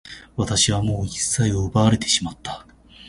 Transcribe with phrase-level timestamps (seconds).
[0.35, 2.65] 私はもう一切を奪われてしまった。